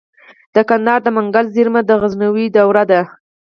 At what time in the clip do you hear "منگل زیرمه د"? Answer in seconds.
1.17-1.91